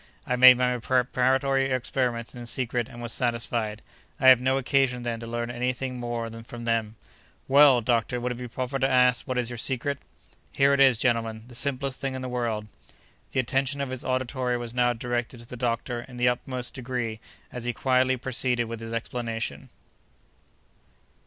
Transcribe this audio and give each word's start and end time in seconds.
I 0.25 0.35
made 0.35 0.57
my 0.57 0.75
preparatory 0.79 1.69
experiments 1.69 2.33
in 2.33 2.43
secret 2.47 2.89
and 2.89 3.03
was 3.03 3.13
satisfied. 3.13 3.83
I 4.19 4.29
have 4.29 4.41
no 4.41 4.57
occasion, 4.57 5.03
then, 5.03 5.19
to 5.19 5.27
learn 5.27 5.51
any 5.51 5.73
thing 5.73 5.99
more 5.99 6.27
from 6.43 6.65
them." 6.65 6.95
"Well! 7.47 7.81
doctor, 7.81 8.19
would 8.19 8.31
it 8.31 8.37
be 8.39 8.47
proper 8.47 8.79
to 8.79 8.89
ask 8.89 9.27
what 9.27 9.37
is 9.37 9.51
your 9.51 9.59
secret?" 9.59 9.99
"Here 10.51 10.73
it 10.73 10.79
is, 10.79 10.97
gentlemen—the 10.97 11.53
simplest 11.53 11.99
thing 12.01 12.15
in 12.15 12.23
the 12.23 12.29
world!" 12.29 12.65
The 13.33 13.39
attention 13.39 13.79
of 13.79 13.91
his 13.91 14.03
auditory 14.03 14.57
was 14.57 14.73
now 14.73 14.93
directed 14.93 15.41
to 15.41 15.45
the 15.47 15.55
doctor 15.55 16.01
in 16.07 16.17
the 16.17 16.29
utmost 16.29 16.73
degree 16.73 17.19
as 17.51 17.65
he 17.65 17.71
quietly 17.71 18.17
proceeded 18.17 18.65
with 18.65 18.79
his 18.79 18.93
explanation. 18.93 19.69